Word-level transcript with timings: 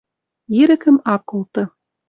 Ирӹкӹм 0.59 0.97
ак 1.13 1.21
колты. 1.29 1.63